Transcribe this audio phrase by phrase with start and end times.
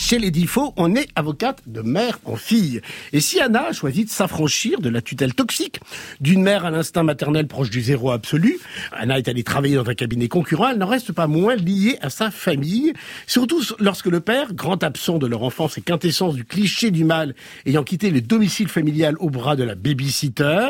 [0.00, 2.80] Chez les Defoe, on est avocate de mère en fille.
[3.12, 5.80] Et si Anna a choisi de s'affranchir de la tutelle toxique
[6.20, 8.60] d'une mère à l'instinct maternel proche du zéro absolu,
[8.92, 12.10] Anna est allée travailler dans un cabinet concurrent, elle n'en reste pas moins liée à
[12.10, 12.92] sa famille,
[13.26, 17.34] surtout lorsque le père, grand absent de leur enfance et quintessence du cliché du mal
[17.66, 20.68] ayant quitté le domicile familial au bras de la babysitter,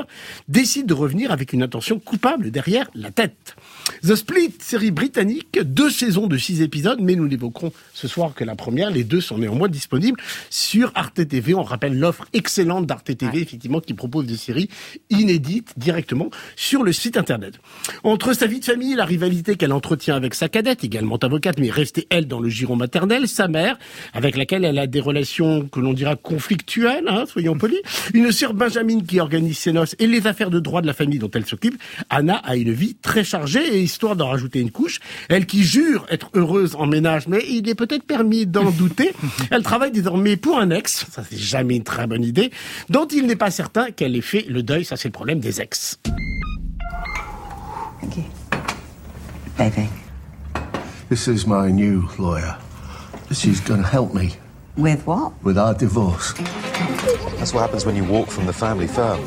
[0.49, 3.57] décide de revenir avec une intention coupable derrière la tête.
[4.03, 8.45] The Split, série britannique, deux saisons de six épisodes, mais nous n'évoquerons ce soir que
[8.45, 8.91] la première.
[8.91, 11.55] Les deux sont néanmoins disponibles sur Arte TV.
[11.55, 14.69] On rappelle l'offre excellente d'Arte TV, effectivement, qui propose des séries
[15.11, 17.59] inédites directement sur le site internet.
[18.05, 21.71] Entre sa vie de famille, la rivalité qu'elle entretient avec sa cadette, également avocate, mais
[21.71, 23.79] restée elle dans le giron maternel, sa mère,
[24.13, 27.81] avec laquelle elle a des relations que l'on dira conflictuelles, hein, soyons polis,
[28.15, 31.19] une sœur Benjamin qui organise ses noces et les affaires de droit de la famille
[31.19, 31.81] dont elle s'occupe.
[32.11, 36.31] Anna a une vie très chargée histoire d'en rajouter une couche, elle qui jure être
[36.35, 39.08] heureuse en ménage, mais il est peut-être permis d'en douter,
[39.51, 42.51] elle travaille désormais pour un ex, ça c'est jamais une très bonne idée,
[42.89, 45.61] dont il n'est pas certain qu'elle ait fait le deuil, ça c'est le problème des
[45.61, 45.99] ex.
[48.01, 48.25] Thank you.
[49.57, 49.89] Baby.
[51.09, 52.57] This is my new lawyer.
[53.33, 54.37] She's gonna help me
[54.77, 55.33] With what?
[55.43, 56.33] with our divorce.
[57.39, 59.21] That's what happens when you walk from the family firm.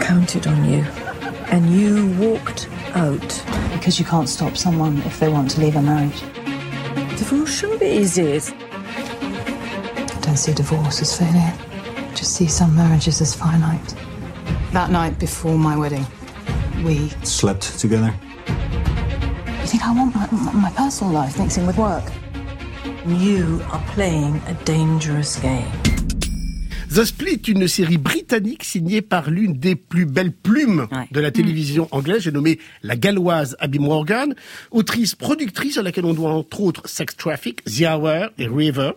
[0.00, 0.84] Counted on you.
[1.50, 3.44] And you walked out.
[3.72, 6.22] Because you can't stop someone if they want to leave a marriage.
[7.16, 8.40] Divorce shouldn't be easy.
[10.26, 11.54] I don't see divorce as failure.
[12.16, 13.94] Just see some marriages as finite.
[14.72, 16.04] That night before my wedding,
[16.84, 17.10] we.
[17.22, 18.12] Slept together?
[18.48, 22.02] You think I want my, my personal life mixing with work?
[23.06, 25.70] You are playing a dangerous game.
[26.96, 31.06] The Split, une série britannique signée par l'une des plus belles plumes Ouais.
[31.12, 34.34] de la télévision anglaise, j'ai nommé la galloise Abby Morgan,
[34.70, 38.92] autrice, productrice à laquelle on doit entre autres Sex Traffic, The Hour et River,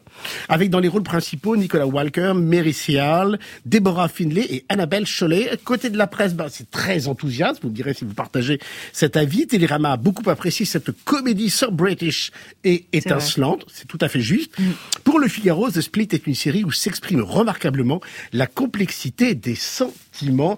[0.47, 5.49] avec dans les rôles principaux Nicolas Walker, Mary Seale, Deborah Finlay et Annabelle Cholet.
[5.65, 8.59] Côté de la presse, ben, c'est très enthousiaste, vous me direz si vous partagez
[8.93, 9.45] cet avis.
[9.45, 12.31] Télérama a beaucoup apprécié cette comédie sur British
[12.63, 14.55] et étincelante, c'est tout à fait juste.
[15.03, 17.88] Pour le Figaro, The Split est une série où s'exprime remarquablement
[18.33, 20.57] la complexité des sentiments.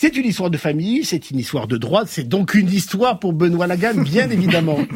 [0.00, 3.32] C'est une histoire de famille, c'est une histoire de droit, c'est donc une histoire pour
[3.32, 4.78] Benoît Lagan, bien évidemment.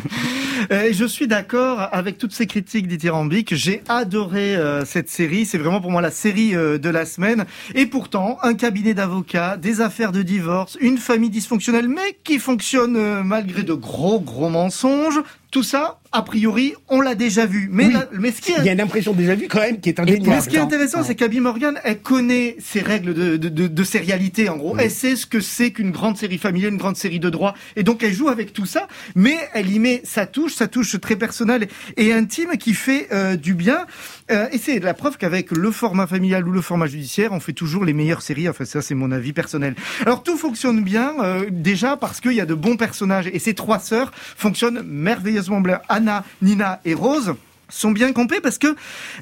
[0.71, 3.55] Euh, je suis d'accord avec toutes ces critiques dithyrambiques.
[3.55, 5.45] J'ai adoré euh, cette série.
[5.45, 7.47] C'est vraiment pour moi la série euh, de la semaine.
[7.75, 13.23] Et pourtant, un cabinet d'avocats, des affaires de divorce, une famille dysfonctionnelle, mais qui fonctionne
[13.25, 15.21] malgré de gros, gros mensonges.
[15.53, 17.69] Tout ça, a priori, on l'a déjà vu.
[17.71, 17.93] Mais, Oui.
[17.93, 19.91] la- mais ce qui est Il y a une impression déjà vue quand même qui
[19.91, 20.31] est indéniable.
[20.31, 23.67] mais ce qui est intéressant, c'est qu'Abby Morgan, elle connaît ses règles de, de, de,
[23.67, 24.75] de sérialité, en gros.
[24.79, 27.53] Elle sait ce que c'est qu'une grande série familiale, une grande série de droit.
[27.77, 30.99] Et donc, elle joue avec tout ça, mais elle y met sa touche, sa touche
[30.99, 31.69] très personnelle
[31.99, 33.85] et intime qui fait euh, du bien.
[34.31, 37.53] Euh, et c'est la preuve qu'avec le format familial ou le format judiciaire, on fait
[37.53, 38.49] toujours les meilleures séries.
[38.49, 39.75] Enfin, ça, c'est mon avis personnel.
[40.07, 43.27] Alors, tout fonctionne bien, euh, déjà parce qu'il y a de bons personnages.
[43.31, 45.42] Et ces trois sœurs fonctionnent merveilleusement
[45.89, 47.35] Anna, Nina et Rose
[47.73, 48.75] sont bien campées parce que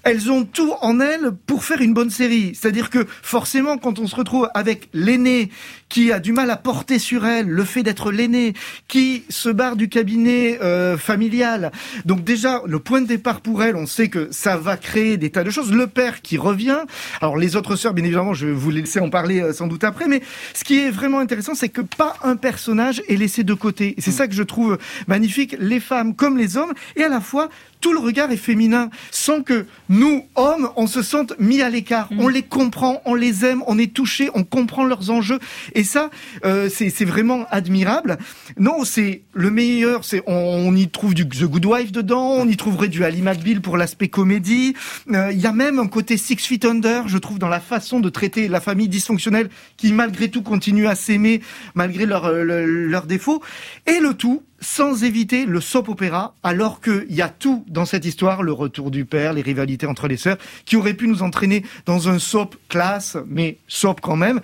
[0.05, 2.53] elles ont tout en elles pour faire une bonne série.
[2.55, 5.51] C'est-à-dire que forcément, quand on se retrouve avec l'aîné
[5.89, 8.55] qui a du mal à porter sur elle le fait d'être l'aîné,
[8.87, 11.73] qui se barre du cabinet euh, familial,
[12.05, 15.31] donc déjà le point de départ pour elle, on sait que ça va créer des
[15.31, 15.73] tas de choses.
[15.73, 16.79] Le père qui revient.
[17.21, 19.85] Alors les autres sœurs, bien évidemment, je vais vous laisser en parler euh, sans doute
[19.85, 20.23] après, mais
[20.55, 23.95] ce qui est vraiment intéressant, c'est que pas un personnage est laissé de côté.
[23.97, 24.79] Et c'est ça que je trouve
[25.09, 27.49] magnifique, les femmes comme les hommes, et à la fois
[27.81, 32.09] tout le regard est féminin, sans que nous, hommes, on se sente mis à l'écart.
[32.19, 35.39] On les comprend, on les aime, on est touché, on comprend leurs enjeux.
[35.75, 36.11] Et ça,
[36.45, 38.19] euh, c'est vraiment admirable.
[38.59, 40.05] Non, c'est le meilleur.
[40.05, 43.23] C'est on, on y trouve du The Good Wife dedans, on y trouverait du Ali
[43.23, 44.75] McBeal pour l'aspect comédie.
[45.13, 48.01] Euh, Il y a même un côté Six Feet Under, je trouve, dans la façon
[48.01, 51.41] de traiter la famille dysfonctionnelle, qui malgré tout continue à s'aimer
[51.75, 53.43] malgré leurs euh, le- leurs défauts.
[53.87, 58.05] Et le tout sans éviter le soap opéra, alors qu'il y a tout dans cette
[58.05, 61.65] histoire, le retour du père, les rivalités entre les sœurs, qui auraient pu nous entraîner
[61.87, 64.41] dans un soap classe, mais soap quand même.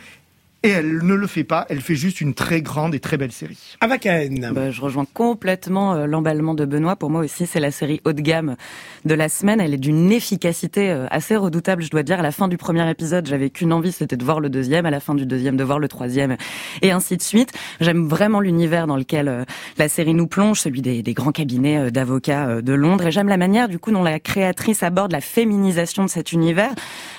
[0.66, 3.30] Et elle ne le fait pas, elle fait juste une très grande et très belle
[3.30, 3.76] série.
[3.80, 4.50] Avaken.
[4.52, 6.96] Bah, je rejoins complètement euh, l'emballement de Benoît.
[6.96, 8.56] Pour moi aussi, c'est la série haut de gamme
[9.04, 9.60] de la semaine.
[9.60, 12.18] Elle est d'une efficacité euh, assez redoutable, je dois dire.
[12.18, 14.86] À la fin du premier épisode, j'avais qu'une envie, c'était de voir le deuxième.
[14.86, 16.36] À la fin du deuxième, de voir le troisième,
[16.82, 17.52] et ainsi de suite.
[17.80, 19.44] J'aime vraiment l'univers dans lequel euh,
[19.78, 23.06] la série nous plonge, celui des, des grands cabinets d'avocats de Londres.
[23.06, 26.74] Et j'aime la manière, du coup, dont la créatrice aborde la féminisation de cet univers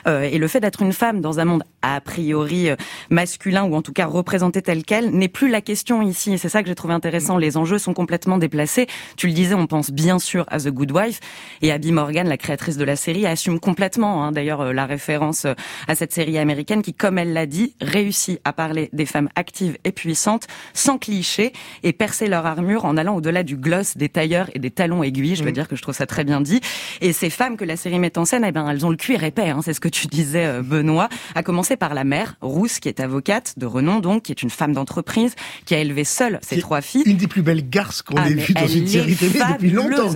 [0.05, 2.71] euh, et le fait d'être une femme dans un monde a priori
[3.09, 6.33] masculin masculin ou en tout cas représenté tel quel n'est plus la question ici.
[6.33, 7.37] Et c'est ça que j'ai trouvé intéressant.
[7.37, 8.87] Les enjeux sont complètement déplacés.
[9.15, 11.19] Tu le disais, on pense bien sûr à The Good Wife
[11.61, 15.45] et Abby Morgan, la créatrice de la série, assume complètement hein, d'ailleurs euh, la référence
[15.45, 15.53] euh,
[15.87, 19.77] à cette série américaine qui, comme elle l'a dit, réussit à parler des femmes actives
[19.83, 21.53] et puissantes sans clichés
[21.83, 25.35] et percer leur armure en allant au-delà du gloss, des tailleurs et des talons aiguilles.
[25.35, 25.53] Je veux mm.
[25.53, 26.61] dire que je trouve ça très bien dit.
[27.01, 29.23] Et ces femmes que la série met en scène, eh ben, elles ont le cuir
[29.23, 29.49] épais.
[29.49, 31.09] Hein, c'est ce que tu disais, euh, Benoît.
[31.35, 33.16] À commencer par la mère, Rousse, qui est avocate
[33.57, 35.35] de renom, donc, qui est une femme d'entreprise,
[35.65, 37.03] qui a élevé seule ses trois filles.
[37.05, 40.11] Une des plus belles garces qu'on ah, ait vues dans une série télé depuis longtemps.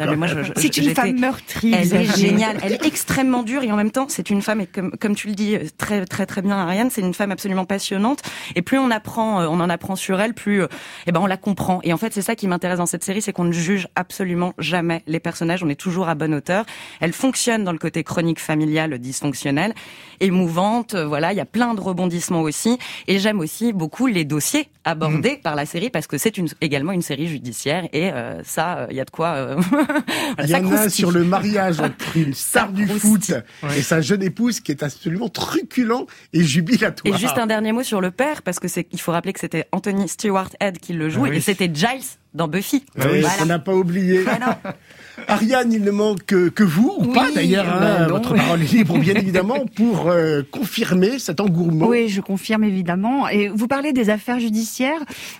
[0.56, 1.74] C'est une femme meurtrie.
[1.74, 2.58] Elle est géniale.
[2.64, 5.28] Elle est extrêmement dure et en même temps, c'est une femme, et comme, comme tu
[5.28, 8.22] le dis euh, très, très, très bien, Ariane, c'est une femme absolument passionnante.
[8.56, 10.64] Et plus on apprend, euh, on en apprend sur elle, plus,
[11.08, 11.80] eh ben, on la comprend.
[11.84, 14.54] Et en fait, c'est ça qui m'intéresse dans cette série, c'est qu'on ne juge absolument
[14.58, 15.64] jamais les personnages.
[15.64, 16.66] On est toujours à bonne hauteur.
[17.00, 19.74] Elle fonctionne dans le côté chronique familial dysfonctionnel,
[20.20, 20.96] émouvante.
[20.96, 22.78] Voilà, il y a plein de rebondissements aussi.
[23.08, 25.42] Et j'aime aussi beaucoup les dossiers abordés mm.
[25.42, 28.96] par la série parce que c'est une, également une série judiciaire et euh, ça, il
[28.96, 29.30] y a de quoi.
[29.30, 29.62] Euh,
[30.44, 33.34] il y en a sur le mariage entre une star du foot
[33.76, 37.16] et sa jeune épouse qui est absolument truculent et jubilatoire.
[37.16, 39.40] Et juste un dernier mot sur le père parce que c'est, il faut rappeler que
[39.40, 42.02] c'était Anthony Stewart Head qui le joue ah et c'était Giles
[42.34, 42.86] dans Buffy.
[42.98, 44.24] Ah oui, on n'a pas oublié.
[44.28, 44.58] Ah
[45.28, 49.16] Ariane, il ne manque que, vous, ou pas d'ailleurs, hein, votre parole est libre bien
[49.16, 51.88] évidemment, pour euh, confirmer cet engouement.
[51.88, 53.28] Oui, je confirme évidemment.
[53.28, 54.71] Et vous parlez des affaires judiciaires.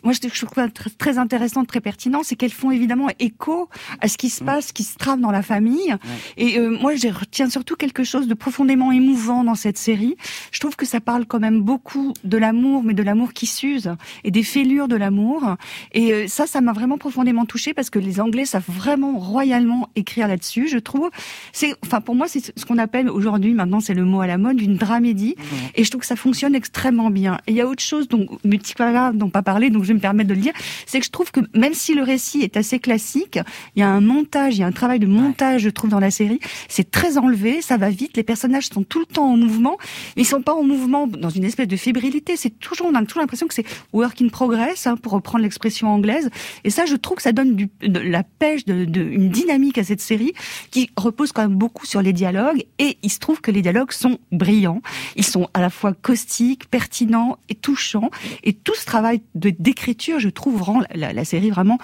[0.04, 0.68] Moi, je trouve ça
[0.98, 3.70] très intéressant, très pertinent, c'est qu'elles font évidemment écho
[4.00, 4.46] à ce qui se mm.
[4.46, 5.96] passe, ce qui se trame dans la famille.
[6.38, 10.16] Et euh, moi, je retiens surtout quelque chose de profondément émouvant dans cette série.
[10.52, 13.92] Je trouve que ça parle quand même beaucoup de l'amour, mais de l'amour qui s'use
[14.24, 15.56] et des fêlures de l'amour.
[15.94, 19.90] Et euh, ça, ça m'a vraiment profondément touchée parce que les Anglais savent vraiment royalement
[19.96, 21.10] écrire là-dessus, je trouve.
[21.54, 24.38] C'est, enfin, pour moi, c'est ce qu'on appelle aujourd'hui, maintenant, c'est le mot à la
[24.38, 25.36] mode, une dramédie.
[25.76, 27.40] Et je trouve que ça fonctionne extrêmement bien.
[27.48, 30.00] Et il y a autre chose dont Multipaga n'ont pas parlé, donc je vais me
[30.00, 30.54] permettre de le dire,
[30.86, 33.40] c'est que je trouve que même si le récit est assez classique,
[33.76, 36.00] il y a un montage, il y a un travail de montage, je trouve, dans
[36.00, 36.40] la série.
[36.68, 39.78] C'est très enlevé, ça va vite, les personnages sont tout le temps en mouvement.
[40.16, 42.36] Ils sont pas en mouvement dans une espèce de fébrilité.
[42.36, 45.88] C'est toujours, on a toujours l'impression que c'est work in progress, hein, pour reprendre l'expression
[45.88, 46.30] anglaise.
[46.64, 50.34] Et ça, je trouve que ça donne de la pêche, une dynamique à cette série
[50.72, 53.92] qui repose quand même beaucoup sur les dialogues et il se trouve que les dialogues
[53.92, 54.82] sont brillants.
[55.16, 58.10] Ils sont à la fois caustiques, pertinents et touchants.
[58.44, 61.78] Et tout ce travail de d'écriture, je trouve, rend la, série vraiment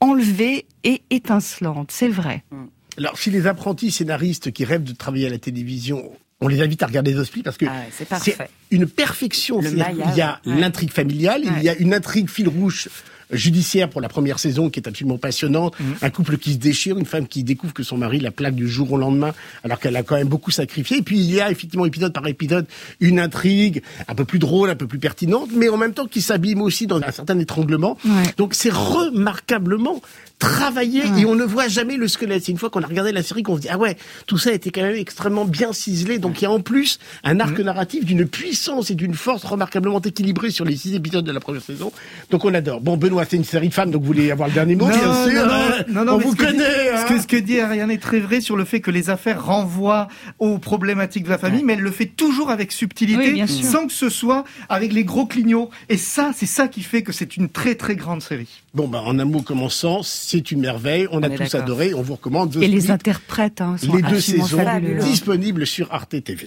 [0.00, 1.90] enlevée et étincelante.
[1.92, 2.44] C'est vrai.
[2.50, 2.64] Mm.
[2.98, 6.82] Alors, si les apprentis scénaristes qui rêvent de travailler à la télévision on les invite
[6.82, 7.84] à regarder Hospices parce que ah
[8.20, 8.36] c'est
[8.72, 9.60] une perfection.
[9.62, 9.78] Il
[10.16, 12.88] y a l'intrigue familiale, il y a une intrigue fil rouge
[13.32, 15.78] judiciaire pour la première saison qui est absolument passionnante.
[15.78, 15.94] Mhm.
[16.02, 18.68] Un couple qui se déchire, une femme qui découvre que son mari la plaque du
[18.68, 19.32] jour au lendemain
[19.64, 20.98] alors qu'elle a quand même beaucoup sacrifié.
[20.98, 22.66] Et puis il y a effectivement épisode par épisode
[23.00, 26.22] une intrigue un peu plus drôle, un peu plus pertinente, mais en même temps qui
[26.22, 27.96] s'abîme aussi dans un certain étranglement.
[28.36, 30.02] Donc c'est remarquablement
[30.38, 32.44] travaillé et on ne voit jamais le squelette.
[32.44, 33.96] C'est une fois qu'on a regardé la série qu'on se dit ah ouais
[34.26, 36.18] tout ça a été quand même extrêmement bien ciselé.
[36.18, 40.00] Donc il y a en plus un arc narratif d'une puissance et d'une force remarquablement
[40.00, 41.92] équilibrée sur les six épisodes de la première saison.
[42.30, 42.80] Donc on adore.
[42.80, 44.98] Bon Benoît c'est une série de femmes, donc vous voulez avoir le dernier mot, bien
[44.98, 45.46] sûr.
[45.88, 46.90] Non, non, on vous connaît.
[46.90, 47.04] Hein.
[47.06, 49.44] ce, que, ce que dit Ariane est très vrai sur le fait que les affaires
[49.44, 50.08] renvoient
[50.38, 54.08] aux problématiques de la famille, mais elle le fait toujours avec subtilité, sans que ce
[54.08, 55.70] soit avec les gros clignots.
[55.88, 58.62] Et ça, c'est ça qui fait que c'est une très très grande série.
[58.74, 61.06] Bon, bah, en un mot commençant, c'est une merveille.
[61.10, 61.94] On, a tous adoré.
[61.94, 62.56] On vous recommande.
[62.62, 64.58] Et les interprètes, hein, les deux saisons
[65.00, 66.46] disponibles sur Arte TV.